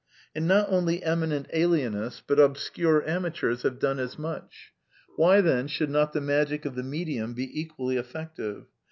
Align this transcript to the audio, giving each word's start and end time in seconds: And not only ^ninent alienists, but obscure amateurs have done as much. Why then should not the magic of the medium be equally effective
And 0.33 0.47
not 0.47 0.65
only 0.71 1.01
^ninent 1.01 1.45
alienists, 1.53 2.23
but 2.25 2.39
obscure 2.39 3.07
amateurs 3.07 3.61
have 3.61 3.77
done 3.77 3.99
as 3.99 4.17
much. 4.17 4.73
Why 5.15 5.41
then 5.41 5.67
should 5.67 5.91
not 5.91 6.11
the 6.11 6.19
magic 6.21 6.65
of 6.65 6.73
the 6.73 6.81
medium 6.81 7.35
be 7.35 7.61
equally 7.61 7.97
effective 7.97 8.65